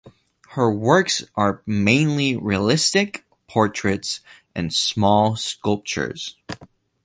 Her 0.53 0.73
works 0.73 1.23
are 1.35 1.61
mainly 1.67 2.35
realistic 2.35 3.23
portraits 3.47 4.21
and 4.55 4.73
small 4.73 5.35
sculptures. 5.35 6.35